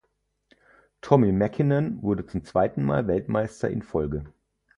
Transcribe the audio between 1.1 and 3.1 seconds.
Mäkinen wurde zum zweiten Mal